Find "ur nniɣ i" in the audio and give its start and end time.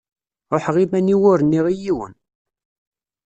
1.31-1.75